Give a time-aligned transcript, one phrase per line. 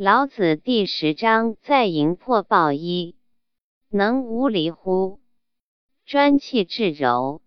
[0.00, 3.16] 老子第十章在营破暴一，
[3.88, 5.18] 能无离乎？
[6.06, 7.42] 专气致柔，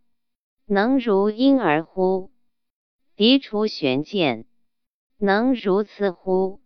[0.66, 2.30] 能如婴儿乎？
[3.16, 4.46] 涤除玄鉴，
[5.18, 6.60] 能如此乎？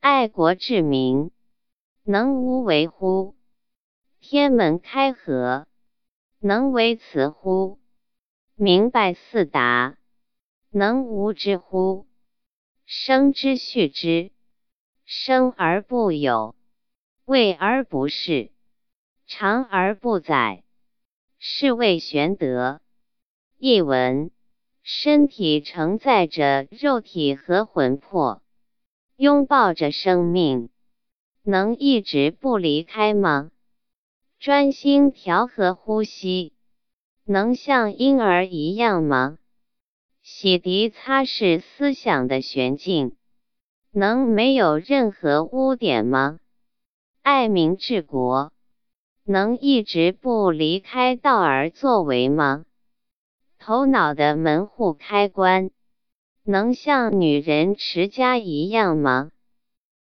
[0.00, 1.30] 爱国治民，
[2.02, 3.36] 能无为乎？
[4.18, 5.68] 天门开合，
[6.40, 7.78] 能为此乎？
[8.56, 9.96] 明白四达，
[10.70, 12.08] 能无知乎？
[12.84, 14.32] 生之畜之，
[15.16, 16.56] 生而不有，
[17.24, 18.50] 为而不恃，
[19.28, 20.64] 长而不宰，
[21.38, 22.80] 是谓玄德。
[23.56, 24.32] 译文。
[24.82, 28.42] 身体承载着肉体和魂魄，
[29.16, 30.68] 拥抱着生命，
[31.42, 33.50] 能一直不离开吗？
[34.40, 36.52] 专心调和呼吸，
[37.24, 39.38] 能像婴儿一样吗？
[40.22, 43.16] 洗涤擦拭思想的玄境，
[43.96, 46.40] 能没有任何污点吗？
[47.22, 48.52] 爱民治国，
[49.22, 52.64] 能一直不离开道而作为吗？
[53.56, 55.70] 头脑的门户开关，
[56.42, 59.30] 能像女人持家一样吗？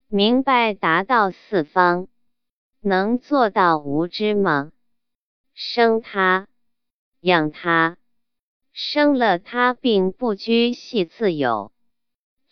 [0.07, 2.09] 明白达到四方，
[2.83, 4.71] 能做到无知吗？
[5.55, 6.47] 生他，
[7.21, 7.97] 养他，
[8.71, 11.73] 生了他并不拘系自由，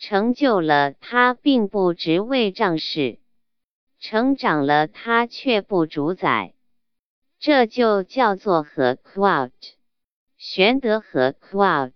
[0.09, 3.19] 成就了他并不职位仗势，
[3.99, 6.55] 成长了他却不主宰，
[7.41, 9.51] 这就叫做和 quote。
[10.37, 11.91] 玄德和 quote